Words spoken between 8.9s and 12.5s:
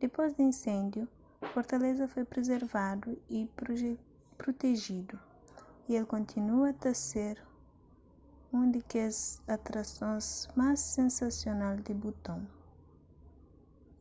kes atrasons más sensasional di buton